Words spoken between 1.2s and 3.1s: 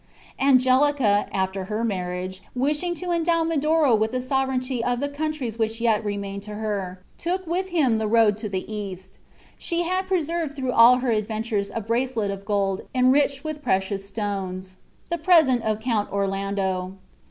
after her marriage, wishing